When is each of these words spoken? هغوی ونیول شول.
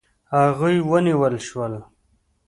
هغوی 0.37 0.77
ونیول 0.89 1.35
شول. 1.47 1.73